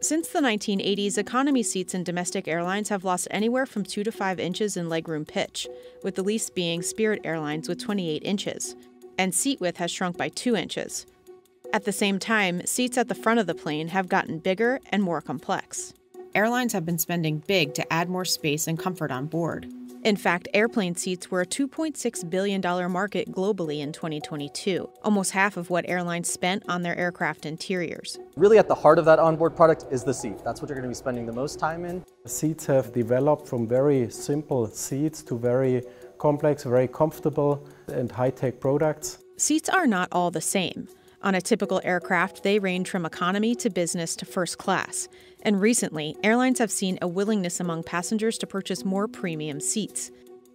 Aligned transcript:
Since 0.00 0.28
the 0.28 0.40
1980s, 0.40 1.18
economy 1.18 1.62
seats 1.62 1.94
in 1.94 2.04
domestic 2.04 2.46
airlines 2.46 2.90
have 2.90 3.02
lost 3.02 3.28
anywhere 3.30 3.66
from 3.66 3.82
2 3.82 4.04
to 4.04 4.12
5 4.12 4.38
inches 4.38 4.76
in 4.76 4.88
legroom 4.88 5.26
pitch, 5.26 5.66
with 6.02 6.14
the 6.14 6.22
least 6.22 6.54
being 6.54 6.82
Spirit 6.82 7.22
Airlines 7.24 7.68
with 7.68 7.82
28 7.82 8.22
inches, 8.22 8.76
and 9.18 9.34
seat 9.34 9.60
width 9.60 9.78
has 9.78 9.90
shrunk 9.90 10.16
by 10.16 10.28
2 10.28 10.54
inches. 10.54 11.06
At 11.72 11.84
the 11.84 11.92
same 11.92 12.18
time, 12.18 12.64
seats 12.66 12.96
at 12.96 13.08
the 13.08 13.14
front 13.14 13.40
of 13.40 13.46
the 13.46 13.54
plane 13.54 13.88
have 13.88 14.08
gotten 14.08 14.38
bigger 14.38 14.80
and 14.90 15.02
more 15.02 15.20
complex. 15.20 15.92
Airlines 16.34 16.72
have 16.72 16.86
been 16.86 16.98
spending 16.98 17.42
big 17.46 17.74
to 17.74 17.92
add 17.92 18.08
more 18.08 18.24
space 18.24 18.66
and 18.66 18.78
comfort 18.78 19.10
on 19.10 19.26
board. 19.26 19.66
In 20.06 20.14
fact, 20.14 20.46
airplane 20.54 20.94
seats 20.94 21.32
were 21.32 21.40
a 21.40 21.44
$2.6 21.46 22.30
billion 22.30 22.62
market 22.92 23.32
globally 23.32 23.80
in 23.80 23.90
2022, 23.90 24.88
almost 25.02 25.32
half 25.32 25.56
of 25.56 25.68
what 25.68 25.84
airlines 25.88 26.30
spent 26.30 26.62
on 26.68 26.82
their 26.82 26.96
aircraft 26.96 27.44
interiors. 27.44 28.16
Really, 28.36 28.56
at 28.56 28.68
the 28.68 28.74
heart 28.76 29.00
of 29.00 29.04
that 29.06 29.18
onboard 29.18 29.56
product 29.56 29.86
is 29.90 30.04
the 30.04 30.14
seat. 30.14 30.36
That's 30.44 30.62
what 30.62 30.68
you're 30.68 30.76
going 30.76 30.84
to 30.84 30.90
be 30.90 30.94
spending 30.94 31.26
the 31.26 31.32
most 31.32 31.58
time 31.58 31.84
in. 31.84 32.04
Seats 32.24 32.66
have 32.66 32.92
developed 32.92 33.48
from 33.48 33.66
very 33.66 34.08
simple 34.08 34.68
seats 34.68 35.24
to 35.24 35.36
very 35.36 35.82
complex, 36.18 36.62
very 36.62 36.86
comfortable, 36.86 37.66
and 37.88 38.12
high 38.12 38.30
tech 38.30 38.60
products. 38.60 39.18
Seats 39.38 39.68
are 39.68 39.88
not 39.88 40.06
all 40.12 40.30
the 40.30 40.40
same. 40.40 40.86
On 41.22 41.34
a 41.34 41.40
typical 41.40 41.80
aircraft, 41.82 42.44
they 42.44 42.60
range 42.60 42.88
from 42.88 43.04
economy 43.04 43.56
to 43.56 43.70
business 43.70 44.14
to 44.14 44.24
first 44.24 44.56
class. 44.58 45.08
And 45.46 45.60
recently, 45.60 46.16
airlines 46.24 46.58
have 46.58 46.72
seen 46.72 46.98
a 47.00 47.06
willingness 47.06 47.60
among 47.60 47.84
passengers 47.84 48.36
to 48.38 48.48
purchase 48.48 48.84
more 48.84 49.06
premium 49.06 49.60
seats. 49.60 50.10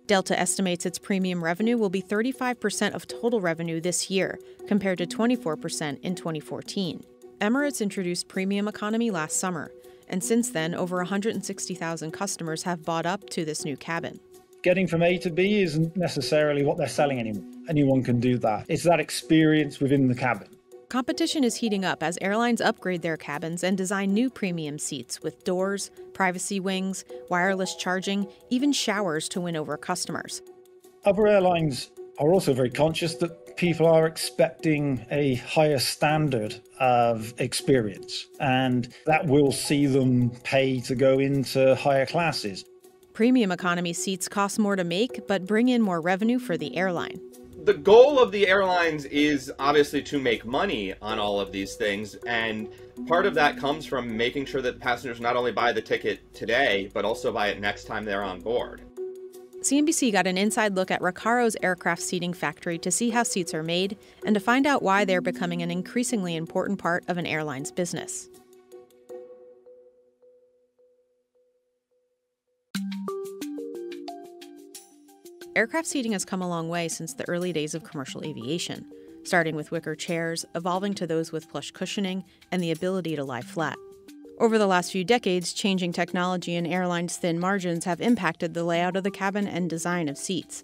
Delta 0.06 0.38
estimates 0.38 0.86
its 0.86 1.00
premium 1.00 1.42
revenue 1.42 1.78
will 1.78 1.90
be 1.90 2.02
35% 2.02 2.94
of 2.94 3.08
total 3.08 3.40
revenue 3.40 3.80
this 3.80 4.10
year, 4.10 4.38
compared 4.68 4.98
to 4.98 5.08
24% 5.08 5.98
in 6.02 6.14
2014. 6.14 7.06
Emirates 7.40 7.80
introduced 7.80 8.28
premium 8.28 8.68
economy 8.68 9.10
last 9.12 9.40
summer, 9.40 9.72
and 10.10 10.22
since 10.22 10.50
then, 10.50 10.76
over 10.76 10.98
160,000 10.98 12.12
customers 12.12 12.64
have 12.64 12.84
bought 12.84 13.06
up 13.06 13.30
to 13.30 13.46
this 13.46 13.64
new 13.64 13.78
cabin 13.78 14.20
getting 14.64 14.88
from 14.88 15.02
A 15.02 15.18
to 15.18 15.30
B 15.30 15.62
isn't 15.64 15.96
necessarily 15.98 16.64
what 16.64 16.78
they're 16.78 16.88
selling 16.88 17.20
anymore. 17.20 17.44
Anyone 17.68 18.04
can 18.04 18.20
do 18.20 18.38
that. 18.40 18.66
It's 18.68 18.84
that 18.84 19.00
experience 19.00 19.80
within 19.80 20.08
the 20.08 20.16
cabin. 20.16 20.51
Competition 20.92 21.46
is 21.46 21.56
heating 21.56 21.86
up 21.86 22.04
as 22.04 22.18
airlines 22.20 22.60
upgrade 22.60 23.02
their 23.02 23.16
cabins 23.16 23.64
and 23.64 23.78
design 23.78 24.14
new 24.14 24.30
premium 24.30 24.78
seats 24.78 25.24
with 25.24 25.42
doors, 25.46 25.90
privacy 26.12 26.60
wings, 26.60 27.06
wireless 27.30 27.78
charging, 27.78 28.28
even 28.50 28.74
showers 28.74 29.30
to 29.30 29.40
win 29.40 29.56
over 29.56 29.78
customers. 29.78 30.42
Other 31.06 31.28
airlines 31.28 31.92
are 32.20 32.34
also 32.34 32.54
very 32.54 32.70
conscious 32.70 33.16
that 33.16 33.56
people 33.56 33.88
are 33.88 34.06
expecting 34.06 35.06
a 35.10 35.36
higher 35.36 35.80
standard 35.80 36.60
of 36.78 37.34
experience, 37.38 38.26
and 38.42 38.94
that 39.06 39.26
will 39.26 39.54
see 39.54 39.86
them 39.86 40.30
pay 40.44 40.82
to 40.82 40.94
go 40.94 41.20
into 41.20 41.74
higher 41.76 42.06
classes. 42.06 42.66
Premium 43.14 43.54
economy 43.54 43.94
seats 43.94 44.28
cost 44.28 44.60
more 44.60 44.76
to 44.76 44.84
make, 44.84 45.26
but 45.26 45.46
bring 45.46 45.70
in 45.70 45.82
more 45.82 46.02
revenue 46.02 46.38
for 46.38 46.58
the 46.58 46.76
airline 46.76 47.31
the 47.66 47.74
goal 47.74 48.18
of 48.18 48.32
the 48.32 48.48
airlines 48.48 49.06
is 49.06 49.52
obviously 49.60 50.02
to 50.02 50.20
make 50.20 50.46
money 50.46 50.96
on 51.02 51.20
all 51.20 51.40
of 51.40 51.52
these 51.52 51.76
things 51.76 52.16
and 52.26 52.68
part 53.08 53.26
of 53.26 53.36
that 53.36 53.58
comes 53.58 53.86
from 53.86 54.18
making 54.18 54.46
sure 54.46 54.62
that 54.62 54.80
passengers 54.80 55.20
not 55.20 55.36
only 55.36 55.52
buy 55.52 55.72
the 55.72 55.82
ticket 55.82 56.34
today 56.34 56.90
but 56.94 57.06
also 57.06 57.32
buy 57.32 57.50
it 57.50 57.60
next 57.60 57.84
time 57.84 58.04
they're 58.04 58.24
on 58.24 58.40
board 58.40 58.82
CNBC 59.62 60.12
got 60.12 60.26
an 60.26 60.40
inside 60.40 60.74
look 60.74 60.90
at 60.90 61.02
Recaro's 61.02 61.56
aircraft 61.62 62.02
seating 62.02 62.34
factory 62.34 62.80
to 62.80 62.90
see 62.90 63.12
how 63.12 63.22
seats 63.22 63.54
are 63.54 63.62
made 63.62 63.96
and 64.26 64.34
to 64.34 64.40
find 64.40 64.66
out 64.66 64.82
why 64.82 65.06
they're 65.06 65.22
becoming 65.22 65.62
an 65.62 65.70
increasingly 65.70 66.36
important 66.36 66.80
part 66.80 67.04
of 67.08 67.20
an 67.20 67.28
airline's 67.28 67.72
business. 67.72 68.28
Aircraft 75.54 75.88
seating 75.88 76.14
has 76.14 76.24
come 76.24 76.42
a 76.42 76.48
long 76.48 76.70
way 76.70 76.88
since 76.88 77.14
the 77.14 77.28
early 77.28 77.52
days 77.52 77.74
of 77.74 77.84
commercial 77.84 78.24
aviation, 78.24 78.86
starting 79.24 79.56
with 79.56 79.70
wicker 79.70 79.96
chairs, 79.96 80.46
evolving 80.56 80.94
to 80.94 81.06
those 81.06 81.32
with 81.32 81.50
plush 81.50 81.72
cushioning 81.72 82.24
and 82.52 82.64
the 82.64 82.72
ability 82.72 83.18
to 83.18 83.24
lie 83.24 83.42
flat. 83.42 83.78
Over 84.40 84.58
the 84.58 84.66
last 84.66 84.92
few 84.92 85.04
decades, 85.04 85.54
changing 85.54 85.92
technology 85.92 86.56
and 86.56 86.66
airlines' 86.66 87.18
thin 87.18 87.38
margins 87.38 87.86
have 87.86 88.00
impacted 88.02 88.54
the 88.54 88.64
layout 88.64 88.96
of 88.96 89.04
the 89.04 89.12
cabin 89.12 89.46
and 89.46 89.70
design 89.70 90.08
of 90.08 90.18
seats. 90.18 90.64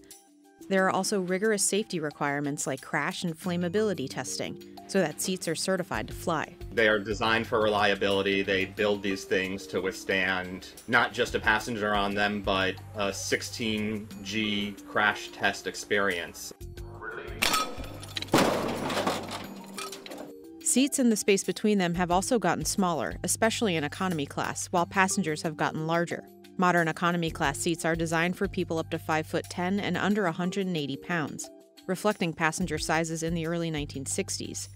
There 0.69 0.85
are 0.85 0.91
also 0.91 1.19
rigorous 1.19 1.63
safety 1.63 1.99
requirements 1.99 2.65
like 2.65 2.81
crash 2.81 3.23
and 3.23 3.37
flammability 3.37 4.09
testing, 4.09 4.63
so 4.87 4.99
that 4.99 5.21
seats 5.21 5.47
are 5.47 5.55
certified 5.55 6.07
to 6.07 6.13
fly. 6.13 6.56
They 6.77 6.87
are 6.87 6.99
designed 6.99 7.47
for 7.47 7.59
reliability. 7.59 8.43
They 8.43 8.65
build 8.65 9.01
these 9.01 9.23
things 9.23 9.65
to 9.65 9.81
withstand 9.81 10.67
not 10.87 11.11
just 11.11 11.33
a 11.33 11.39
passenger 11.39 11.95
on 11.95 12.13
them, 12.13 12.43
but 12.43 12.75
a 12.95 13.07
16G 13.07 14.85
crash 14.85 15.29
test 15.29 15.65
experience. 15.65 16.53
Seats 20.61 20.99
in 20.99 21.09
the 21.09 21.15
space 21.15 21.43
between 21.43 21.79
them 21.79 21.95
have 21.95 22.11
also 22.11 22.37
gotten 22.37 22.63
smaller, 22.63 23.15
especially 23.23 23.75
in 23.75 23.83
economy 23.83 24.27
class, 24.27 24.67
while 24.67 24.85
passengers 24.85 25.41
have 25.41 25.57
gotten 25.57 25.87
larger. 25.87 26.29
Modern 26.57 26.87
economy 26.87 27.31
class 27.31 27.57
seats 27.57 27.85
are 27.85 27.95
designed 27.95 28.37
for 28.37 28.47
people 28.47 28.77
up 28.77 28.91
to 28.91 28.99
5 28.99 29.25
foot 29.25 29.45
10 29.49 29.79
and 29.79 29.97
under 29.97 30.25
180 30.25 30.97
pounds 30.97 31.49
reflecting 31.87 32.33
passenger 32.33 32.77
sizes 32.77 33.23
in 33.23 33.33
the 33.33 33.47
early 33.47 33.71
1960s. 33.71 34.67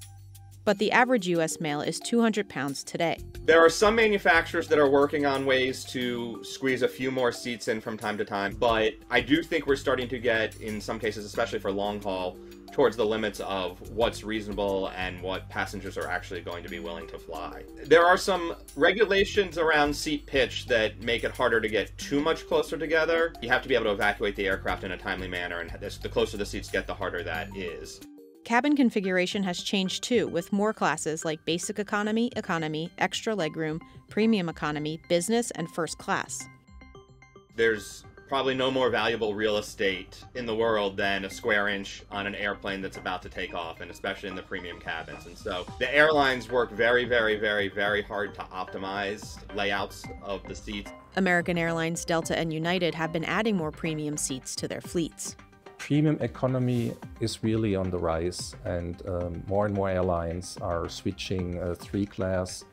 But 0.63 0.77
the 0.77 0.91
average 0.91 1.27
US 1.27 1.59
male 1.59 1.81
is 1.81 1.99
200 1.99 2.47
pounds 2.47 2.83
today. 2.83 3.17
There 3.45 3.59
are 3.59 3.69
some 3.69 3.95
manufacturers 3.95 4.67
that 4.67 4.77
are 4.77 4.89
working 4.89 5.25
on 5.25 5.45
ways 5.45 5.83
to 5.85 6.43
squeeze 6.43 6.83
a 6.83 6.87
few 6.87 7.09
more 7.09 7.31
seats 7.31 7.67
in 7.67 7.81
from 7.81 7.97
time 7.97 8.17
to 8.19 8.25
time, 8.25 8.55
but 8.59 8.93
I 9.09 9.21
do 9.21 9.41
think 9.41 9.65
we're 9.65 9.75
starting 9.75 10.07
to 10.09 10.19
get, 10.19 10.55
in 10.61 10.79
some 10.79 10.99
cases, 10.99 11.25
especially 11.25 11.57
for 11.57 11.71
long 11.71 11.99
haul, 12.01 12.37
towards 12.71 12.95
the 12.95 13.05
limits 13.05 13.39
of 13.41 13.81
what's 13.89 14.23
reasonable 14.23 14.91
and 14.95 15.19
what 15.21 15.49
passengers 15.49 15.97
are 15.97 16.07
actually 16.07 16.41
going 16.41 16.63
to 16.63 16.69
be 16.69 16.79
willing 16.79 17.07
to 17.07 17.17
fly. 17.17 17.63
There 17.85 18.05
are 18.05 18.15
some 18.15 18.55
regulations 18.75 19.57
around 19.57 19.93
seat 19.93 20.25
pitch 20.27 20.67
that 20.67 21.01
make 21.01 21.23
it 21.23 21.31
harder 21.31 21.59
to 21.59 21.67
get 21.67 21.97
too 21.97 22.21
much 22.21 22.47
closer 22.47 22.77
together. 22.77 23.33
You 23.41 23.49
have 23.49 23.63
to 23.63 23.67
be 23.67 23.73
able 23.75 23.85
to 23.85 23.91
evacuate 23.91 24.35
the 24.35 24.47
aircraft 24.47 24.83
in 24.83 24.91
a 24.91 24.97
timely 24.97 25.27
manner, 25.27 25.59
and 25.59 25.71
the 25.71 26.09
closer 26.09 26.37
the 26.37 26.45
seats 26.45 26.69
get, 26.69 26.85
the 26.85 26.93
harder 26.93 27.23
that 27.23 27.57
is. 27.57 27.99
Cabin 28.43 28.75
configuration 28.75 29.43
has 29.43 29.61
changed 29.61 30.03
too, 30.03 30.27
with 30.27 30.51
more 30.51 30.73
classes 30.73 31.23
like 31.23 31.45
Basic 31.45 31.79
Economy, 31.79 32.31
Economy, 32.35 32.91
Extra 32.97 33.35
Legroom, 33.35 33.79
Premium 34.09 34.49
Economy, 34.49 34.99
Business, 35.07 35.51
and 35.51 35.69
First 35.69 35.99
Class. 35.99 36.43
There's 37.55 38.03
probably 38.27 38.55
no 38.55 38.71
more 38.71 38.89
valuable 38.89 39.35
real 39.35 39.57
estate 39.57 40.23
in 40.35 40.45
the 40.45 40.55
world 40.55 40.95
than 40.95 41.25
a 41.25 41.29
square 41.29 41.67
inch 41.67 42.01
on 42.09 42.25
an 42.25 42.33
airplane 42.33 42.81
that's 42.81 42.97
about 42.97 43.21
to 43.21 43.29
take 43.29 43.53
off, 43.53 43.81
and 43.81 43.91
especially 43.91 44.29
in 44.29 44.35
the 44.35 44.41
premium 44.41 44.79
cabins. 44.79 45.25
And 45.25 45.37
so 45.37 45.65
the 45.79 45.93
airlines 45.93 46.49
work 46.49 46.71
very, 46.71 47.05
very, 47.05 47.37
very, 47.37 47.67
very 47.67 48.01
hard 48.01 48.33
to 48.35 48.41
optimize 48.43 49.37
layouts 49.53 50.03
of 50.23 50.41
the 50.47 50.55
seats. 50.55 50.91
American 51.17 51.57
Airlines, 51.57 52.05
Delta, 52.05 52.37
and 52.39 52.53
United 52.53 52.95
have 52.95 53.11
been 53.11 53.25
adding 53.25 53.57
more 53.57 53.71
premium 53.71 54.15
seats 54.15 54.55
to 54.55 54.67
their 54.67 54.81
fleets. 54.81 55.35
Premium 55.81 56.15
economy 56.21 56.93
is 57.21 57.43
really 57.43 57.75
on 57.75 57.89
the 57.89 57.97
rise, 57.97 58.55
and 58.65 59.01
um, 59.09 59.43
more 59.47 59.65
and 59.65 59.73
more 59.73 59.89
airlines 59.89 60.55
are 60.61 60.87
switching 60.87 61.57
a 61.57 61.73
three 61.73 62.05
class 62.05 62.63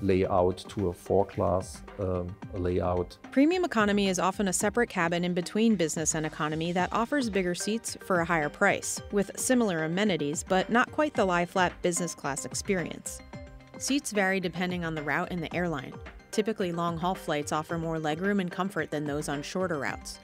layout 0.00 0.56
to 0.70 0.88
a 0.88 0.92
four 0.94 1.26
class 1.26 1.82
um, 1.98 2.34
layout. 2.54 3.18
Premium 3.32 3.66
economy 3.66 4.08
is 4.08 4.18
often 4.18 4.48
a 4.48 4.52
separate 4.54 4.88
cabin 4.88 5.24
in 5.24 5.34
between 5.34 5.76
business 5.76 6.14
and 6.14 6.24
economy 6.24 6.72
that 6.72 6.90
offers 6.90 7.28
bigger 7.28 7.54
seats 7.54 7.98
for 8.00 8.20
a 8.20 8.24
higher 8.24 8.48
price, 8.48 8.98
with 9.12 9.30
similar 9.38 9.84
amenities, 9.84 10.42
but 10.42 10.70
not 10.70 10.90
quite 10.90 11.12
the 11.12 11.26
lie 11.26 11.44
flat 11.44 11.74
business 11.82 12.14
class 12.14 12.46
experience. 12.46 13.20
Seats 13.76 14.10
vary 14.10 14.40
depending 14.40 14.86
on 14.86 14.94
the 14.94 15.02
route 15.02 15.28
and 15.30 15.42
the 15.42 15.54
airline. 15.54 15.92
Typically, 16.30 16.72
long 16.72 16.96
haul 16.96 17.14
flights 17.14 17.52
offer 17.52 17.76
more 17.76 17.98
legroom 17.98 18.40
and 18.40 18.50
comfort 18.50 18.90
than 18.90 19.04
those 19.04 19.28
on 19.28 19.42
shorter 19.42 19.78
routes. 19.78 20.18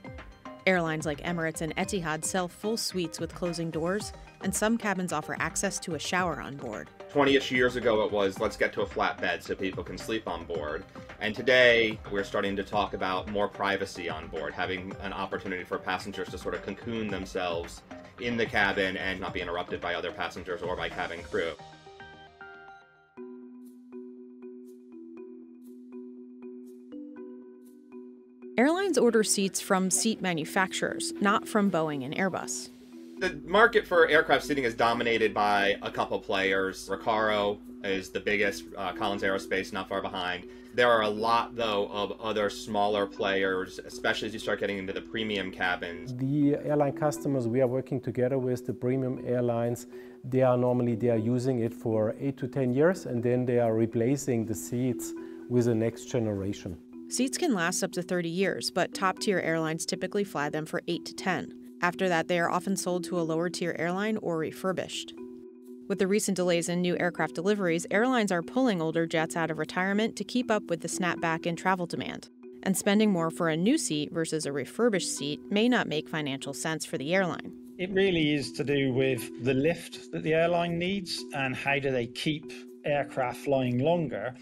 Airlines 0.66 1.06
like 1.06 1.20
Emirates 1.22 1.60
and 1.60 1.74
Etihad 1.76 2.24
sell 2.24 2.48
full 2.48 2.76
suites 2.76 3.20
with 3.20 3.34
closing 3.34 3.70
doors, 3.70 4.12
and 4.42 4.54
some 4.54 4.78
cabins 4.78 5.12
offer 5.12 5.36
access 5.38 5.78
to 5.80 5.94
a 5.94 5.98
shower 5.98 6.40
on 6.40 6.56
board. 6.56 6.88
20 7.10 7.36
ish 7.36 7.50
years 7.52 7.76
ago, 7.76 8.04
it 8.04 8.10
was 8.10 8.38
let's 8.40 8.56
get 8.56 8.72
to 8.72 8.82
a 8.82 8.86
flat 8.86 9.20
bed 9.20 9.42
so 9.42 9.54
people 9.54 9.84
can 9.84 9.98
sleep 9.98 10.26
on 10.26 10.44
board. 10.44 10.84
And 11.20 11.34
today, 11.34 11.98
we're 12.10 12.24
starting 12.24 12.56
to 12.56 12.62
talk 12.62 12.94
about 12.94 13.30
more 13.30 13.48
privacy 13.48 14.08
on 14.08 14.28
board, 14.28 14.52
having 14.52 14.94
an 15.00 15.12
opportunity 15.12 15.64
for 15.64 15.78
passengers 15.78 16.28
to 16.30 16.38
sort 16.38 16.54
of 16.54 16.62
cocoon 16.62 17.08
themselves 17.08 17.82
in 18.20 18.36
the 18.36 18.46
cabin 18.46 18.96
and 18.96 19.20
not 19.20 19.34
be 19.34 19.40
interrupted 19.40 19.80
by 19.80 19.94
other 19.94 20.12
passengers 20.12 20.62
or 20.62 20.76
by 20.76 20.88
cabin 20.88 21.20
crew. 21.22 21.52
Airlines 28.94 29.04
order 29.04 29.24
seats 29.24 29.60
from 29.60 29.90
seat 29.90 30.20
manufacturers, 30.20 31.12
not 31.20 31.48
from 31.48 31.68
Boeing 31.70 32.04
and 32.04 32.14
Airbus 32.14 32.70
the 33.18 33.40
market 33.46 33.86
for 33.86 34.08
aircraft 34.08 34.44
seating 34.44 34.64
is 34.64 34.74
dominated 34.74 35.32
by 35.32 35.76
a 35.82 35.90
couple 35.90 36.18
players, 36.18 36.88
Recaro 36.88 37.58
is 37.84 38.10
the 38.10 38.18
biggest, 38.20 38.64
uh, 38.76 38.92
Collins 38.92 39.22
Aerospace 39.22 39.72
not 39.72 39.88
far 39.88 40.02
behind. 40.02 40.48
There 40.74 40.90
are 40.90 41.02
a 41.02 41.08
lot, 41.08 41.54
though, 41.54 41.86
of 41.92 42.20
other 42.20 42.50
smaller 42.50 43.06
players, 43.06 43.78
especially 43.78 44.26
as 44.28 44.34
you 44.34 44.40
start 44.40 44.58
getting 44.58 44.78
into 44.78 44.92
the 44.92 45.00
premium 45.00 45.52
cabins. 45.52 46.14
The 46.16 46.56
airline 46.56 46.96
customers 46.96 47.46
we 47.46 47.60
are 47.60 47.68
working 47.68 48.00
together 48.00 48.38
with, 48.38 48.66
the 48.66 48.74
premium 48.74 49.22
airlines, 49.24 49.86
they 50.24 50.42
are 50.42 50.58
normally 50.58 50.96
they 50.96 51.10
are 51.10 51.24
using 51.34 51.60
it 51.60 51.72
for 51.72 52.16
eight 52.18 52.36
to 52.38 52.48
ten 52.48 52.74
years, 52.74 53.06
and 53.06 53.22
then 53.22 53.46
they 53.46 53.60
are 53.60 53.74
replacing 53.74 54.44
the 54.44 54.54
seats 54.54 55.12
with 55.48 55.66
the 55.66 55.74
next 55.74 56.06
generation. 56.06 56.76
Seats 57.14 57.38
can 57.38 57.54
last 57.54 57.84
up 57.84 57.92
to 57.92 58.02
30 58.02 58.28
years, 58.28 58.72
but 58.72 58.92
top 58.92 59.20
tier 59.20 59.38
airlines 59.38 59.86
typically 59.86 60.24
fly 60.24 60.48
them 60.48 60.66
for 60.66 60.82
8 60.88 61.04
to 61.04 61.14
10. 61.14 61.54
After 61.80 62.08
that, 62.08 62.26
they 62.26 62.40
are 62.40 62.50
often 62.50 62.76
sold 62.76 63.04
to 63.04 63.20
a 63.20 63.22
lower 63.22 63.48
tier 63.48 63.76
airline 63.78 64.16
or 64.16 64.36
refurbished. 64.36 65.14
With 65.86 66.00
the 66.00 66.08
recent 66.08 66.34
delays 66.34 66.68
in 66.68 66.80
new 66.80 66.98
aircraft 66.98 67.36
deliveries, 67.36 67.86
airlines 67.92 68.32
are 68.32 68.42
pulling 68.42 68.82
older 68.82 69.06
jets 69.06 69.36
out 69.36 69.52
of 69.52 69.58
retirement 69.58 70.16
to 70.16 70.24
keep 70.24 70.50
up 70.50 70.64
with 70.64 70.80
the 70.80 70.88
snapback 70.88 71.46
in 71.46 71.54
travel 71.54 71.86
demand. 71.86 72.30
And 72.64 72.76
spending 72.76 73.12
more 73.12 73.30
for 73.30 73.48
a 73.48 73.56
new 73.56 73.78
seat 73.78 74.10
versus 74.10 74.44
a 74.44 74.50
refurbished 74.50 75.16
seat 75.16 75.38
may 75.52 75.68
not 75.68 75.86
make 75.86 76.08
financial 76.08 76.52
sense 76.52 76.84
for 76.84 76.98
the 76.98 77.14
airline. 77.14 77.52
It 77.78 77.92
really 77.92 78.34
is 78.34 78.50
to 78.54 78.64
do 78.64 78.92
with 78.92 79.44
the 79.44 79.54
lift 79.54 80.10
that 80.10 80.24
the 80.24 80.34
airline 80.34 80.80
needs 80.80 81.22
and 81.32 81.54
how 81.54 81.78
do 81.78 81.92
they 81.92 82.08
keep 82.08 82.52
aircraft 82.84 83.38
flying 83.38 83.78
longer, 83.78 84.34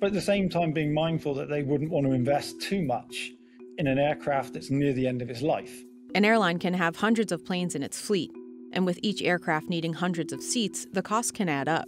but 0.00 0.06
at 0.08 0.12
the 0.14 0.20
same 0.20 0.48
time 0.48 0.72
being 0.72 0.92
mindful 0.92 1.34
that 1.34 1.48
they 1.48 1.62
wouldn't 1.62 1.90
want 1.90 2.06
to 2.06 2.12
invest 2.12 2.60
too 2.60 2.82
much 2.82 3.32
in 3.78 3.86
an 3.86 3.98
aircraft 3.98 4.54
that's 4.54 4.70
near 4.70 4.92
the 4.92 5.06
end 5.06 5.22
of 5.22 5.30
its 5.30 5.42
life. 5.42 5.84
An 6.14 6.24
airline 6.24 6.58
can 6.58 6.74
have 6.74 6.96
hundreds 6.96 7.30
of 7.30 7.44
planes 7.44 7.74
in 7.74 7.82
its 7.82 8.00
fleet, 8.00 8.32
and 8.72 8.84
with 8.84 8.98
each 9.02 9.22
aircraft 9.22 9.68
needing 9.68 9.92
hundreds 9.92 10.32
of 10.32 10.42
seats, 10.42 10.86
the 10.92 11.02
cost 11.02 11.34
can 11.34 11.48
add 11.48 11.68
up. 11.68 11.86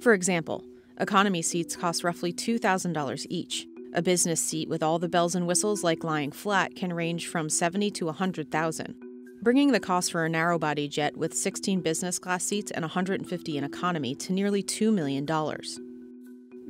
For 0.00 0.14
example, 0.14 0.64
economy 0.98 1.42
seats 1.42 1.76
cost 1.76 2.04
roughly 2.04 2.32
$2,000 2.32 3.26
each. 3.28 3.66
A 3.94 4.00
business 4.00 4.40
seat 4.40 4.70
with 4.70 4.82
all 4.82 4.98
the 4.98 5.08
bells 5.08 5.34
and 5.34 5.46
whistles 5.46 5.84
like 5.84 6.02
lying 6.02 6.32
flat 6.32 6.74
can 6.74 6.94
range 6.94 7.26
from 7.26 7.50
70 7.50 7.90
to 7.90 8.06
100,000, 8.06 8.94
bringing 9.42 9.72
the 9.72 9.80
cost 9.80 10.12
for 10.12 10.24
a 10.24 10.30
narrow-body 10.30 10.88
jet 10.88 11.16
with 11.16 11.34
16 11.34 11.82
business 11.82 12.18
class 12.18 12.42
seats 12.44 12.70
and 12.70 12.84
150 12.84 13.56
in 13.58 13.64
economy 13.64 14.14
to 14.14 14.32
nearly 14.32 14.62
$2 14.62 14.92
million. 14.94 15.26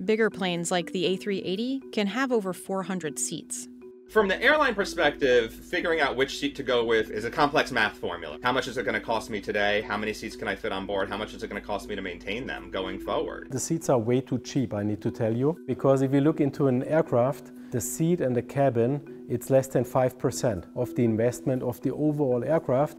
Bigger 0.05 0.31
planes 0.31 0.71
like 0.71 0.93
the 0.93 1.05
A380 1.05 1.93
can 1.93 2.07
have 2.07 2.33
over 2.33 2.53
400 2.53 3.19
seats, 3.19 3.69
from 4.13 4.29
the 4.29 4.43
airline 4.43 4.75
perspective, 4.75 5.55
figuring 5.55 6.01
out 6.01 6.17
which 6.17 6.39
seat 6.39 6.55
to 6.57 6.63
go 6.63 6.85
with 6.85 7.11
is 7.11 7.25
a 7.25 7.31
complex 7.31 7.73
math 7.73 7.97
formula. 7.97 8.39
How 8.43 8.53
much 8.53 8.69
is 8.69 8.77
it 8.77 8.83
going 8.83 8.93
to 8.93 9.01
cost 9.01 9.31
me 9.31 9.41
today? 9.41 9.81
How 9.81 9.97
many 9.97 10.13
seats 10.13 10.37
can 10.37 10.49
I 10.49 10.55
fit 10.55 10.71
on 10.71 10.85
board? 10.85 11.09
How 11.09 11.17
much 11.17 11.33
is 11.33 11.43
it 11.43 11.49
going 11.49 11.59
to 11.59 11.67
cost 11.67 11.89
me 11.89 11.97
to 11.97 12.03
maintain 12.03 12.47
them 12.47 12.71
going 12.71 13.01
forward? 13.01 13.49
The 13.51 13.59
seats 13.59 13.89
are 13.89 13.99
way 13.99 14.21
too 14.21 14.39
cheap, 14.41 14.75
I 14.75 14.83
need 14.83 15.01
to 15.01 15.11
tell 15.11 15.35
you, 15.35 15.57
because 15.67 16.03
if 16.03 16.13
you 16.13 16.21
look 16.21 16.43
into 16.43 16.69
an 16.69 16.83
aircraft, 16.85 17.53
the 17.71 17.81
seat 17.81 18.21
and 18.21 18.37
the 18.37 18.43
cabin, 18.43 19.01
it's 19.31 19.49
less 19.49 19.67
than 19.69 19.83
5% 19.83 20.65
of 20.77 20.95
the 20.95 21.05
investment 21.05 21.63
of 21.63 21.81
the 21.81 21.95
overall 21.95 22.45
aircraft. 22.45 22.99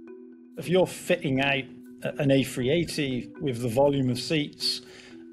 If 0.57 0.67
you're 0.67 0.87
fitting 0.87 1.41
out 1.41 1.63
an 2.01 2.29
A380 2.29 3.39
with 3.39 3.61
the 3.61 3.69
volume 3.69 4.09
of 4.09 4.19
seats 4.19 4.81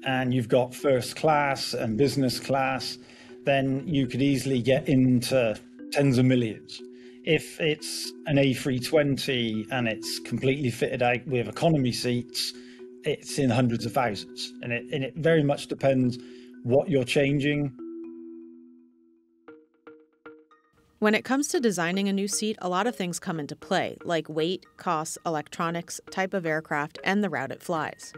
and 0.05 0.33
you've 0.33 0.49
got 0.49 0.73
first 0.73 1.15
class 1.15 1.73
and 1.73 1.97
business 1.97 2.39
class, 2.39 2.97
then 3.45 3.87
you 3.87 4.07
could 4.07 4.21
easily 4.21 4.61
get 4.61 4.87
into 4.87 5.59
tens 5.91 6.17
of 6.17 6.25
millions. 6.25 6.81
If 7.23 7.59
it's 7.59 8.11
an 8.25 8.37
A320 8.37 9.67
and 9.71 9.87
it's 9.87 10.19
completely 10.19 10.71
fitted 10.71 11.03
out 11.03 11.25
with 11.27 11.47
economy 11.47 11.91
seats, 11.91 12.53
it's 13.03 13.37
in 13.37 13.49
hundreds 13.49 13.85
of 13.85 13.93
thousands. 13.93 14.51
And 14.61 14.71
it, 14.71 14.85
and 14.91 15.03
it 15.03 15.15
very 15.15 15.43
much 15.43 15.67
depends 15.67 16.17
what 16.63 16.89
you're 16.89 17.03
changing. 17.03 17.75
When 20.99 21.15
it 21.15 21.25
comes 21.25 21.47
to 21.49 21.59
designing 21.59 22.07
a 22.09 22.13
new 22.13 22.27
seat, 22.27 22.57
a 22.61 22.69
lot 22.69 22.85
of 22.85 22.95
things 22.95 23.19
come 23.19 23.39
into 23.39 23.55
play, 23.55 23.97
like 24.03 24.29
weight, 24.29 24.65
costs, 24.77 25.17
electronics, 25.25 25.99
type 26.11 26.35
of 26.35 26.45
aircraft, 26.45 26.99
and 27.03 27.23
the 27.23 27.29
route 27.29 27.51
it 27.51 27.63
flies. 27.63 28.13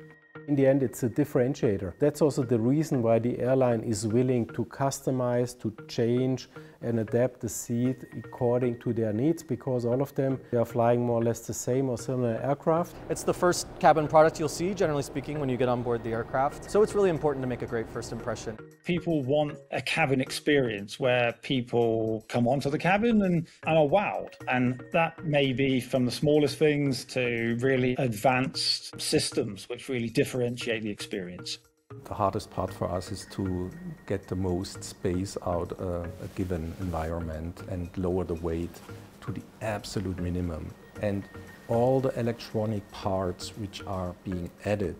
In 0.47 0.55
the 0.55 0.67
end, 0.67 0.83
it's 0.83 1.03
a 1.03 1.09
differentiator. 1.09 1.93
That's 1.99 2.21
also 2.21 2.43
the 2.43 2.59
reason 2.59 3.01
why 3.01 3.19
the 3.19 3.39
airline 3.39 3.79
is 3.81 4.05
willing 4.05 4.45
to 4.47 4.65
customize, 4.65 5.57
to 5.61 5.73
change 5.87 6.49
and 6.83 6.99
adapt 6.99 7.39
the 7.39 7.49
seat 7.49 8.05
according 8.17 8.79
to 8.79 8.93
their 8.93 9.13
needs 9.13 9.41
because 9.41 9.85
all 9.85 10.01
of 10.01 10.13
them 10.15 10.39
they 10.51 10.57
are 10.57 10.65
flying 10.65 11.05
more 11.05 11.19
or 11.21 11.23
less 11.23 11.39
the 11.41 11.53
same 11.53 11.89
or 11.89 11.97
similar 11.97 12.39
aircraft. 12.43 12.95
It's 13.09 13.23
the 13.23 13.33
first 13.33 13.67
cabin 13.79 14.07
product 14.07 14.39
you'll 14.39 14.49
see, 14.49 14.73
generally 14.73 15.03
speaking, 15.03 15.39
when 15.39 15.49
you 15.49 15.57
get 15.57 15.69
on 15.69 15.81
board 15.83 16.03
the 16.03 16.11
aircraft. 16.11 16.69
So 16.69 16.81
it's 16.81 16.93
really 16.93 17.09
important 17.09 17.43
to 17.43 17.47
make 17.47 17.61
a 17.61 17.65
great 17.65 17.89
first 17.89 18.11
impression. 18.11 18.57
People 18.83 19.23
want 19.23 19.57
a 19.71 19.81
cabin 19.81 20.21
experience 20.21 20.99
where 20.99 21.33
people 21.41 22.25
come 22.27 22.47
onto 22.47 22.69
the 22.69 22.77
cabin 22.77 23.23
and, 23.23 23.47
and 23.65 23.77
are 23.77 23.87
wowed. 23.87 24.33
And 24.47 24.83
that 24.91 25.23
may 25.25 25.53
be 25.53 25.79
from 25.79 26.05
the 26.05 26.11
smallest 26.11 26.57
things 26.57 27.05
to 27.05 27.57
really 27.59 27.95
advanced 27.97 28.99
systems, 28.99 29.69
which 29.69 29.89
really 29.89 30.09
differentiate 30.09 30.83
the 30.83 30.89
experience. 30.89 31.59
The 32.05 32.13
hardest 32.13 32.51
part 32.51 32.73
for 32.73 32.89
us 32.89 33.11
is 33.11 33.25
to 33.31 33.71
get 34.05 34.27
the 34.27 34.35
most 34.35 34.83
space 34.83 35.37
out 35.45 35.71
of 35.73 36.05
a 36.05 36.27
given 36.35 36.73
environment 36.79 37.61
and 37.69 37.89
lower 37.97 38.23
the 38.23 38.35
weight 38.35 38.75
to 39.21 39.31
the 39.31 39.41
absolute 39.61 40.19
minimum. 40.19 40.69
And 41.01 41.23
all 41.69 42.01
the 42.01 42.17
electronic 42.19 42.89
parts 42.91 43.49
which 43.57 43.81
are 43.87 44.13
being 44.23 44.49
added 44.65 44.97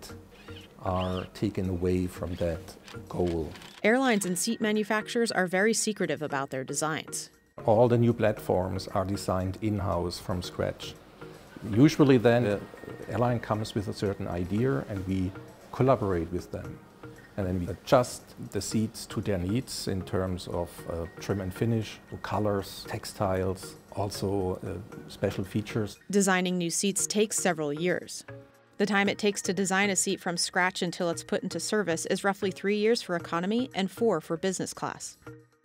are 0.82 1.26
taken 1.34 1.70
away 1.70 2.08
from 2.08 2.36
that 2.36 2.76
goal. 3.10 3.52
Airlines 3.84 4.26
and 4.26 4.40
seat 4.40 4.62
manufacturers 4.62 5.32
are 5.32 5.46
very 5.46 5.74
secretive 5.74 6.22
about 6.22 6.50
their 6.52 6.64
designs. 6.64 7.30
All 7.66 7.88
the 7.88 7.98
new 7.98 8.14
platforms 8.14 8.88
are 8.88 9.06
designed 9.06 9.58
in-house 9.62 10.20
from 10.20 10.42
scratch. 10.42 10.96
Usually 11.70 12.18
then 12.18 12.44
the 12.44 12.60
airline 13.10 13.40
comes 13.40 13.76
with 13.76 13.88
a 13.88 13.94
certain 13.94 14.28
idea 14.28 14.86
and 14.90 15.06
we 15.06 15.32
collaborate 15.72 16.32
with 16.32 16.52
them. 16.52 16.80
And 17.38 17.48
then 17.48 17.60
we 17.60 17.68
adjust 17.68 18.22
the 18.52 18.62
seats 18.62 19.06
to 19.08 19.22
their 19.22 19.38
needs 19.38 19.88
in 19.88 20.04
terms 20.04 20.48
of 20.48 20.70
uh, 20.90 21.06
trim 21.20 21.42
and 21.42 21.54
finish, 21.54 22.00
colors, 22.22 22.86
textiles, 22.88 23.76
also 23.96 24.60
uh, 24.66 25.10
special 25.10 25.44
features. 25.44 26.00
Designing 26.12 26.58
new 26.58 26.70
seats 26.70 27.08
takes 27.08 27.38
several 27.38 27.74
years. 27.74 28.24
The 28.78 28.86
time 28.86 29.08
it 29.08 29.18
takes 29.18 29.42
to 29.44 29.54
design 29.54 29.90
a 29.90 29.96
seat 29.96 30.20
from 30.20 30.36
scratch 30.36 30.82
until 30.82 31.10
it's 31.10 31.24
put 31.24 31.44
into 31.44 31.60
service 31.60 32.06
is 32.08 32.24
roughly 32.24 32.52
three 32.52 32.78
years 32.78 33.02
for 33.02 33.16
economy 33.16 33.70
and 33.74 33.90
four 33.90 34.20
for 34.20 34.36
business 34.36 34.74
class. 34.74 35.18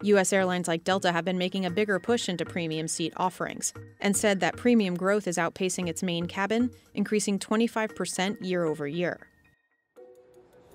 U.S. 0.03 0.33
airlines 0.33 0.69
like 0.69 0.85
Delta 0.85 1.11
have 1.11 1.25
been 1.25 1.39
making 1.39 1.67
a 1.67 1.71
bigger 1.71 1.99
push 1.99 2.29
into 2.29 2.45
premium 2.45 2.87
seat 2.87 3.13
offerings 3.17 3.73
and 4.01 4.17
said 4.17 4.39
that 4.41 4.57
premium 4.57 4.95
growth 4.95 5.27
is 5.27 5.37
outpacing 5.39 5.89
its 5.89 6.05
main 6.05 6.27
cabin, 6.27 6.71
increasing 6.95 7.39
25% 7.39 8.37
year 8.41 8.65
over 8.65 8.87
year. 8.87 9.19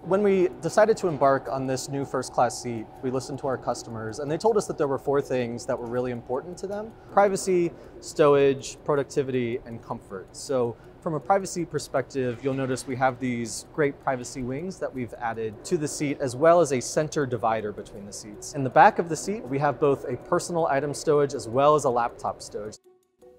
When 0.06 0.22
we 0.22 0.50
decided 0.62 0.98
to 0.98 1.08
embark 1.08 1.48
on 1.50 1.66
this 1.66 1.88
new 1.88 2.04
first 2.04 2.34
class 2.34 2.62
seat, 2.62 2.86
we 3.02 3.10
listened 3.10 3.40
to 3.40 3.48
our 3.48 3.58
customers 3.58 4.20
and 4.20 4.30
they 4.30 4.38
told 4.38 4.58
us 4.58 4.68
that 4.68 4.78
there 4.78 4.90
were 4.90 4.98
four 4.98 5.22
things 5.22 5.66
that 5.66 5.80
were 5.80 5.86
really 5.86 6.12
important 6.12 6.58
to 6.58 6.68
them. 6.68 6.92
Privacy, 7.14 7.72
stowage, 8.02 8.76
productivity, 8.84 9.60
and 9.66 9.82
comfort. 9.82 10.28
So 10.36 10.76
from 11.00 11.14
a 11.14 11.22
privacy 11.22 11.64
perspective, 11.64 12.42
you'll 12.44 12.54
notice 12.54 12.86
we 12.86 12.98
have 12.98 13.18
these 13.22 13.66
great 13.74 13.98
privacy 14.04 14.44
wings 14.44 14.78
that 14.80 14.94
we've 14.94 15.14
added 15.22 15.64
to 15.64 15.78
the 15.78 15.88
seat, 15.88 16.18
as 16.20 16.36
well 16.36 16.60
as 16.60 16.74
a 16.74 16.82
center 16.82 17.26
divider 17.26 17.72
between 17.72 18.06
the 18.06 18.12
seats. 18.12 18.56
In 18.56 18.66
the 18.66 18.70
back 18.70 19.00
of 19.00 19.08
the 19.08 19.16
seat, 19.16 19.48
we 19.48 19.58
have 19.60 19.80
both 19.80 20.04
a 20.04 20.18
personal 20.18 20.68
item 20.68 20.92
stowage 20.92 21.34
as 21.34 21.48
well 21.48 21.76
as 21.76 21.86
a 21.86 21.90
laptop 21.90 22.42
stowage. 22.42 22.78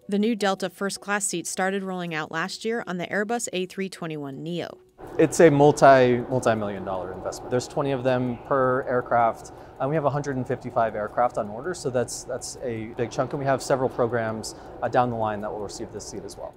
The 0.09 0.18
new 0.18 0.35
Delta 0.35 0.71
first 0.71 1.02
class 1.02 1.26
seat 1.26 1.47
started 1.47 1.83
rolling 1.83 2.14
out 2.14 2.33
last 2.33 2.64
year 2.64 2.83
on 2.87 2.97
the 2.97 3.06
Airbus 3.09 3.50
A321neo. 3.52 4.78
It's 5.18 5.40
a 5.40 5.50
multi 5.50 6.18
multi 6.28 6.54
million 6.54 6.84
dollar 6.84 7.12
investment. 7.12 7.50
There's 7.50 7.68
20 7.68 7.92
of 7.92 8.04
them 8.04 8.38
per 8.46 8.82
aircraft. 8.88 9.52
and 9.80 9.88
we 9.88 9.94
have 9.96 10.04
155 10.04 10.94
aircraft 10.94 11.38
on 11.38 11.49
order, 11.49 11.75
so 11.75 11.90
that's 11.90 12.25
that's 12.25 12.58
a 12.62 12.87
big 12.96 13.11
chunk. 13.11 13.32
And 13.32 13.40
we 13.40 13.46
have 13.46 13.62
several 13.62 13.88
programs 13.88 14.54
uh, 14.82 14.88
down 14.88 15.11
the 15.11 15.16
line 15.16 15.40
that 15.42 15.50
will 15.52 15.61
receive 15.61 15.92
this 15.92 16.06
seat 16.08 16.25
as 16.25 16.37
well. 16.37 16.54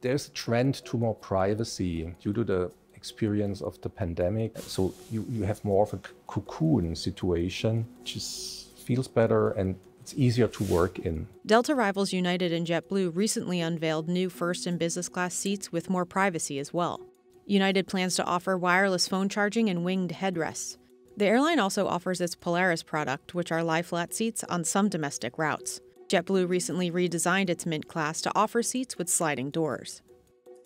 There's 0.00 0.28
a 0.28 0.30
trend 0.32 0.84
to 0.86 0.98
more 0.98 1.14
privacy 1.14 2.14
due 2.20 2.32
to 2.32 2.44
the 2.44 2.70
experience 2.94 3.60
of 3.60 3.80
the 3.82 3.88
pandemic. 3.88 4.58
So 4.58 4.94
you, 5.10 5.26
you 5.30 5.44
have 5.44 5.64
more 5.64 5.82
of 5.84 5.92
a 5.92 6.00
cocoon 6.26 6.96
situation, 6.96 7.86
which 8.00 8.16
is, 8.16 8.68
feels 8.76 9.08
better 9.08 9.50
and 9.50 9.76
it's 10.00 10.14
easier 10.14 10.48
to 10.48 10.64
work 10.64 10.98
in. 10.98 11.26
Delta 11.46 11.74
rivals 11.74 12.12
United 12.12 12.52
and 12.52 12.66
JetBlue 12.66 13.14
recently 13.14 13.60
unveiled 13.60 14.06
new 14.08 14.28
first 14.28 14.66
and 14.66 14.78
business 14.78 15.08
class 15.08 15.34
seats 15.34 15.72
with 15.72 15.88
more 15.88 16.04
privacy 16.04 16.58
as 16.58 16.74
well. 16.74 17.00
United 17.46 17.86
plans 17.86 18.16
to 18.16 18.24
offer 18.24 18.56
wireless 18.56 19.06
phone 19.06 19.28
charging 19.28 19.68
and 19.68 19.84
winged 19.84 20.10
headrests. 20.10 20.78
The 21.16 21.26
airline 21.26 21.58
also 21.58 21.86
offers 21.86 22.20
its 22.20 22.34
Polaris 22.34 22.82
product, 22.82 23.34
which 23.34 23.52
are 23.52 23.62
lie 23.62 23.82
flat 23.82 24.12
seats 24.12 24.42
on 24.44 24.64
some 24.64 24.88
domestic 24.88 25.38
routes. 25.38 25.80
JetBlue 26.08 26.48
recently 26.48 26.90
redesigned 26.90 27.50
its 27.50 27.66
Mint 27.66 27.86
class 27.86 28.20
to 28.22 28.32
offer 28.34 28.62
seats 28.62 28.98
with 28.98 29.08
sliding 29.08 29.50
doors. 29.50 30.02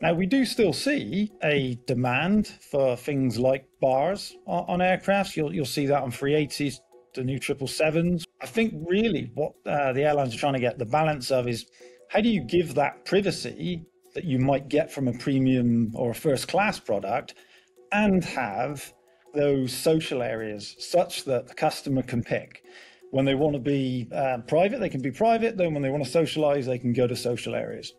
Now, 0.01 0.15
we 0.15 0.27
do 0.27 0.45
still 0.45 0.73
see 0.73 1.33
a 1.43 1.77
demand 1.87 2.47
for 2.47 2.97
things 2.97 3.39
like 3.39 3.67
bars 3.81 4.37
on, 4.47 4.65
on 4.69 4.79
aircrafts. 4.79 5.37
You'll, 5.37 5.53
you'll 5.53 5.67
see 5.67 5.87
that 5.87 6.03
on 6.03 6.13
380s, 6.13 6.77
the 7.15 7.25
new 7.25 7.41
777s. 7.41 8.25
I 8.41 8.47
think 8.47 8.75
really 8.87 9.31
what 9.35 9.55
uh, 9.67 9.93
the 9.93 10.05
airlines 10.05 10.35
are 10.35 10.39
trying 10.39 10.55
to 10.55 10.61
get 10.61 10.79
the 10.79 10.87
balance 10.87 11.31
of 11.31 11.49
is 11.49 11.67
how 12.09 12.21
do 12.21 12.29
you 12.29 12.43
give 12.43 12.75
that 12.75 13.05
privacy 13.05 13.85
that 14.19 14.25
you 14.25 14.41
might 14.41 14.69
get 14.69 14.91
from 14.91 15.07
a 15.07 15.13
premium 15.13 15.93
or 15.95 16.11
a 16.11 16.15
first 16.15 16.49
class 16.49 16.81
product 16.81 17.35
and 17.93 18.25
have 18.25 18.93
those 19.33 19.73
social 19.73 20.23
areas 20.23 20.75
such 20.81 21.25
that 21.25 21.47
the 21.47 21.55
customer 21.55 22.03
can 22.03 22.25
pick. 22.25 22.65
When 23.13 23.25
they 23.25 23.37
want 23.37 23.55
to 23.55 23.61
be 23.61 24.09
uh, 24.13 24.39
private, 24.49 24.81
they 24.81 24.89
can 24.89 25.03
be 25.03 25.13
private. 25.13 25.57
Then, 25.57 25.73
when 25.73 25.85
they 25.85 25.91
want 25.91 26.05
to 26.05 26.11
socialize, 26.11 26.67
they 26.67 26.81
can 26.81 26.93
go 26.93 27.07
to 27.07 27.15
social 27.15 27.55
areas. 27.55 27.93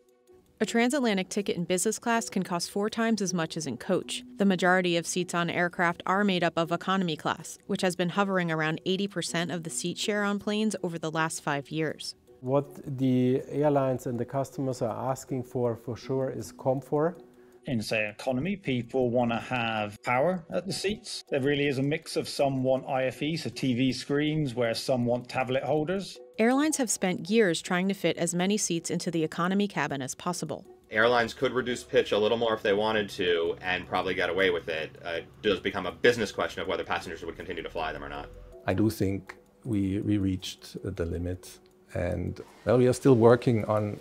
A 0.59 0.65
transatlantic 0.65 1.29
ticket 1.29 1.55
in 1.55 1.63
business 1.63 1.97
class 1.97 2.29
can 2.29 2.43
cost 2.43 2.69
four 2.69 2.89
times 2.89 3.21
as 3.21 3.33
much 3.33 3.55
as 3.55 3.65
in 3.65 3.77
coach. 3.77 4.23
The 4.35 4.45
majority 4.45 4.97
of 4.97 5.07
seats 5.07 5.33
on 5.33 5.49
aircraft 5.49 6.03
are 6.05 6.25
made 6.25 6.43
up 6.43 6.57
of 6.57 6.73
economy 6.73 7.15
class, 7.15 7.57
which 7.67 7.81
has 7.81 7.95
been 7.95 8.09
hovering 8.09 8.51
around 8.51 8.81
80% 8.85 9.53
of 9.55 9.63
the 9.63 9.69
seat 9.69 9.97
share 9.97 10.25
on 10.25 10.37
planes 10.37 10.75
over 10.83 10.99
the 10.99 11.11
last 11.11 11.41
five 11.41 11.71
years. 11.71 12.13
What 12.41 12.97
the 12.97 13.41
airlines 13.49 14.05
and 14.07 14.17
the 14.17 14.25
customers 14.25 14.81
are 14.81 15.11
asking 15.11 15.43
for, 15.43 15.75
for 15.75 15.97
sure, 15.97 16.29
is 16.29 16.53
comfort 16.53 17.21
in, 17.65 17.81
say, 17.81 18.09
economy, 18.09 18.55
people 18.55 19.09
want 19.09 19.31
to 19.31 19.37
have 19.37 20.01
power 20.03 20.45
at 20.49 20.65
the 20.65 20.71
seats. 20.71 21.25
There 21.29 21.41
really 21.41 21.67
is 21.67 21.79
a 21.79 21.83
mix 21.83 22.15
of 22.15 22.29
some 22.29 22.63
want 22.63 22.85
IFE, 22.87 23.37
so 23.37 23.49
TV 23.49 23.93
screens, 23.93 24.55
where 24.55 24.73
some 24.73 25.05
want 25.05 25.27
tablet 25.27 25.63
holders. 25.63 26.17
Airlines 26.39 26.77
have 26.77 26.89
spent 26.89 27.29
years 27.29 27.61
trying 27.61 27.89
to 27.89 27.93
fit 27.93 28.17
as 28.17 28.33
many 28.33 28.57
seats 28.57 28.89
into 28.89 29.11
the 29.11 29.23
economy 29.23 29.67
cabin 29.67 30.01
as 30.01 30.15
possible. 30.15 30.65
Airlines 30.89 31.33
could 31.33 31.51
reduce 31.51 31.83
pitch 31.83 32.13
a 32.13 32.17
little 32.17 32.37
more 32.37 32.53
if 32.53 32.63
they 32.63 32.73
wanted 32.73 33.09
to 33.09 33.55
and 33.61 33.85
probably 33.85 34.15
get 34.15 34.29
away 34.29 34.49
with 34.49 34.69
it. 34.69 34.97
Uh, 35.05 35.09
it 35.09 35.25
does 35.41 35.59
become 35.59 35.85
a 35.85 35.91
business 35.91 36.31
question 36.31 36.61
of 36.61 36.67
whether 36.67 36.83
passengers 36.83 37.23
would 37.23 37.35
continue 37.35 37.61
to 37.61 37.69
fly 37.69 37.91
them 37.91 38.03
or 38.03 38.09
not. 38.09 38.29
I 38.65 38.73
do 38.73 38.89
think 38.89 39.35
we, 39.63 39.99
we 39.99 40.17
reached 40.17 40.77
the 40.83 41.05
limit 41.05 41.59
and 41.93 42.41
well, 42.65 42.77
we 42.77 42.87
are 42.87 42.93
still 42.93 43.15
working 43.15 43.65
on, 43.65 43.99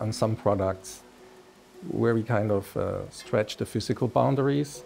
on 0.00 0.12
some 0.12 0.36
products 0.36 1.02
where 1.88 2.14
we 2.14 2.22
kind 2.22 2.50
of 2.50 2.76
uh, 2.76 3.08
stretch 3.10 3.56
the 3.56 3.66
physical 3.66 4.08
boundaries. 4.08 4.84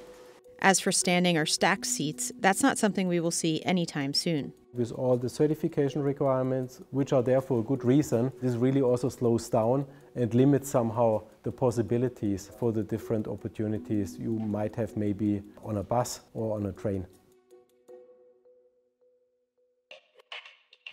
As 0.61 0.81
for 0.81 0.93
standing 0.93 1.37
or 1.37 1.47
stacked 1.47 1.87
seats, 1.87 2.33
that's 2.41 2.63
not 2.63 2.79
something 2.79 3.09
we 3.09 3.21
will 3.21 3.31
see 3.31 3.63
anytime 3.65 4.15
soon. 4.15 4.53
With 4.73 4.93
all 4.93 5.17
the 5.17 5.29
certification 5.29 6.03
requirements, 6.03 6.81
which 6.91 7.13
are 7.13 7.23
there 7.23 7.41
for 7.41 7.61
a 7.61 7.63
good 7.63 7.85
reason, 7.85 8.33
this 8.43 8.55
really 8.55 8.83
also 8.83 9.09
slows 9.09 9.49
down 9.49 9.87
and 10.17 10.33
limits 10.35 10.69
somehow 10.69 11.23
the 11.43 11.53
possibilities 11.53 12.51
for 12.59 12.73
the 12.73 12.83
different 12.83 13.29
opportunities 13.29 14.17
you 14.19 14.39
might 14.39 14.75
have 14.77 14.97
maybe 14.97 15.43
on 15.65 15.77
a 15.77 15.83
bus 15.83 16.21
or 16.35 16.57
on 16.57 16.67
a 16.67 16.73
train. 16.73 17.07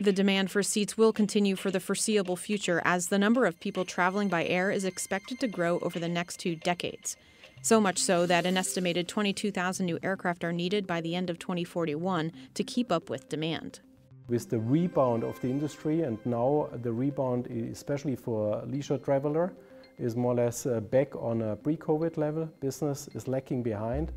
The 0.02 0.12
demand 0.12 0.50
for 0.50 0.64
seats 0.64 0.98
will 0.98 1.14
continue 1.14 1.56
for 1.56 1.70
the 1.70 1.80
foreseeable 1.80 2.36
future 2.36 2.82
as 2.84 3.10
the 3.10 3.20
number 3.20 3.46
of 3.46 3.60
people 3.60 3.86
traveling 3.86 4.30
by 4.30 4.46
air 4.46 4.72
is 4.72 4.84
expected 4.84 5.40
to 5.40 5.48
grow 5.48 5.78
over 5.84 6.00
the 6.00 6.10
next 6.10 6.38
two 6.40 6.56
decades. 6.56 7.18
So 7.62 7.80
much 7.80 8.00
so 8.00 8.26
that 8.26 8.48
an 8.48 8.58
estimated 8.58 9.08
22,000 9.08 9.86
new 9.86 10.00
aircraft 10.02 10.44
are 10.44 10.52
needed 10.52 10.88
by 10.88 11.02
the 11.02 11.14
end 11.14 11.30
of 11.30 11.38
2041 11.38 12.32
to 12.56 12.64
keep 12.64 12.92
up 12.92 13.12
with 13.12 13.30
demand. 13.30 13.82
With 14.28 14.50
the 14.50 14.58
rebound 14.58 15.24
of 15.24 15.40
the 15.40 15.50
industry, 15.50 16.02
and 16.02 16.18
now 16.26 16.70
the 16.82 16.92
rebound, 16.92 17.46
especially 17.72 18.16
for 18.16 18.64
leisure 18.66 18.98
traveler, 18.98 19.54
is 20.00 20.16
more 20.16 20.34
or 20.34 20.38
less 20.38 20.66
uh, 20.66 20.80
back 20.80 21.16
on 21.16 21.44
a 21.44 21.56
pre-COVID 21.56 22.18
level. 22.18 22.50
Business 22.60 23.08
is 23.14 23.28
lacking 23.28 23.62
behind, 23.62 24.12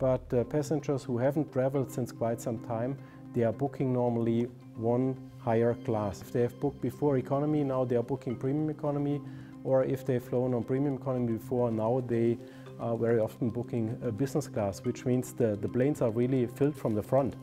but 0.00 0.34
uh, 0.34 0.42
passengers 0.42 1.04
who 1.04 1.16
haven't 1.16 1.52
traveled 1.52 1.92
since 1.92 2.10
quite 2.10 2.40
some 2.40 2.58
time, 2.64 2.98
they 3.34 3.44
are 3.44 3.52
booking 3.52 3.92
normally 3.92 4.48
one 4.78 5.16
higher 5.38 5.74
class. 5.74 6.22
If 6.22 6.32
they 6.32 6.42
have 6.42 6.58
booked 6.60 6.80
before 6.80 7.18
economy, 7.18 7.64
now 7.64 7.84
they 7.84 7.96
are 7.96 8.02
booking 8.02 8.36
premium 8.36 8.70
economy, 8.70 9.20
or 9.64 9.84
if 9.84 10.04
they've 10.06 10.22
flown 10.22 10.54
on 10.54 10.64
premium 10.64 10.94
economy 10.94 11.32
before, 11.32 11.70
now 11.70 12.02
they 12.06 12.38
are 12.78 12.96
very 12.96 13.18
often 13.18 13.50
booking 13.50 13.98
a 14.02 14.12
business 14.12 14.46
class, 14.46 14.80
which 14.84 15.04
means 15.04 15.32
the, 15.32 15.56
the 15.60 15.68
planes 15.68 16.00
are 16.00 16.10
really 16.10 16.46
filled 16.46 16.76
from 16.76 16.94
the 16.94 17.02
front. 17.02 17.34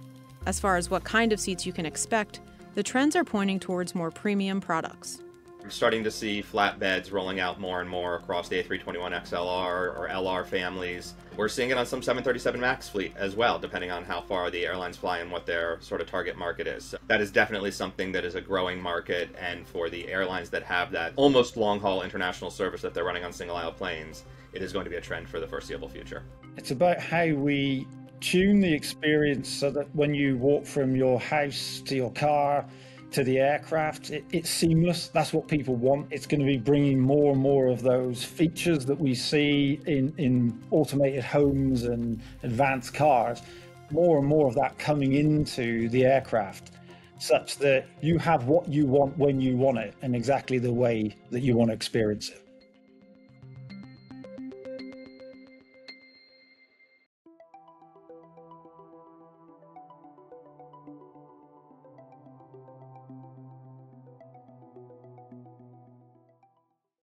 As 0.46 0.60
far 0.60 0.78
as 0.78 0.90
what 0.90 1.04
kind 1.04 1.34
of 1.34 1.40
seats 1.40 1.66
you 1.66 1.74
can 1.74 1.86
expect, 1.86 2.42
the 2.74 2.84
trends 2.84 3.16
are 3.16 3.24
pointing 3.24 3.60
towards 3.60 3.96
more 3.96 4.12
premium 4.12 4.62
products. 4.62 5.22
I'm 5.66 5.72
starting 5.72 6.04
to 6.04 6.12
see 6.12 6.44
flatbeds 6.44 7.12
rolling 7.12 7.40
out 7.40 7.60
more 7.60 7.82
and 7.82 7.90
more 7.90 8.18
across 8.18 8.48
the 8.48 8.62
A321 8.62 9.24
XLR 9.24 9.98
or 9.98 10.08
LR 10.12 10.46
families. 10.46 11.16
We're 11.36 11.48
seeing 11.48 11.72
it 11.72 11.78
on 11.80 11.88
some 11.88 12.04
737 12.04 12.62
MAX 12.62 12.88
fleet 12.88 13.16
as 13.18 13.36
well, 13.36 13.58
depending 13.58 13.90
on 13.90 14.04
how 14.04 14.22
far 14.22 14.52
the 14.52 14.64
airlines 14.64 14.96
fly 14.96 15.22
and 15.22 15.32
what 15.32 15.48
their 15.48 15.82
sort 15.82 16.02
of 16.02 16.08
target 16.08 16.38
market 16.38 16.68
is. 16.68 16.86
So 16.86 17.00
that 17.08 17.20
is 17.20 17.32
definitely 17.32 17.72
something 17.72 18.12
that 18.12 18.24
is 18.24 18.36
a 18.36 18.42
growing 18.42 18.80
market, 18.80 19.36
and 19.42 19.66
for 19.66 19.90
the 19.90 20.08
airlines 20.08 20.52
that 20.52 20.62
have 20.62 20.92
that 20.92 21.14
almost 21.16 21.58
long 21.58 21.80
haul 21.80 22.04
international 22.04 22.52
service 22.52 22.84
that 22.84 22.94
they're 22.94 23.04
running 23.04 23.24
on 23.24 23.34
single 23.34 23.58
aisle 23.58 23.72
planes, 23.72 24.24
it 24.54 24.62
is 24.62 24.72
going 24.72 24.84
to 24.84 24.92
be 24.92 24.98
a 24.98 25.02
trend 25.02 25.28
for 25.28 25.40
the 25.40 25.48
foreseeable 25.48 25.90
future. 25.90 26.22
It's 26.58 26.70
about 26.70 27.00
how 27.00 27.26
we 27.30 27.88
tune 28.22 28.60
the 28.60 28.72
experience 28.72 29.50
so 29.50 29.72
that 29.72 29.88
when 29.96 30.14
you 30.14 30.38
walk 30.38 30.68
from 30.68 30.96
your 30.96 31.20
house 31.20 31.82
to 31.86 31.96
your 31.96 32.12
car, 32.12 32.68
to 33.16 33.24
the 33.24 33.40
aircraft. 33.40 34.12
It, 34.12 34.26
it's 34.32 34.50
seamless. 34.50 35.08
That's 35.08 35.32
what 35.32 35.48
people 35.48 35.76
want. 35.76 36.08
It's 36.12 36.28
going 36.28 36.42
to 36.42 36.46
be 36.46 36.58
bringing 36.58 37.00
more 37.00 37.32
and 37.32 37.42
more 37.42 37.68
of 37.68 37.82
those 37.82 38.26
features 38.26 38.86
that 38.86 39.00
we 39.00 39.16
see 39.16 39.80
in, 39.86 40.14
in 40.18 40.62
automated 40.70 41.24
homes 41.24 41.84
and 41.84 42.22
advanced 42.44 42.94
cars. 42.94 43.42
More 43.90 44.18
and 44.18 44.28
more 44.28 44.48
of 44.48 44.56
that 44.56 44.78
coming 44.78 45.14
into 45.14 45.88
the 45.90 46.04
aircraft, 46.04 46.72
such 47.18 47.58
that 47.60 47.86
you 48.02 48.18
have 48.18 48.48
what 48.48 48.68
you 48.68 48.86
want 48.86 49.18
when 49.18 49.40
you 49.40 49.56
want 49.56 49.78
it 49.78 49.94
and 50.02 50.14
exactly 50.14 50.60
the 50.60 50.74
way 50.74 51.16
that 51.32 51.40
you 51.40 51.56
want 51.56 51.70
to 51.70 51.74
experience 51.74 52.30
it. 52.30 52.45